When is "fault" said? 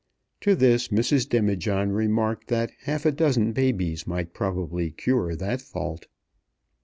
5.61-6.07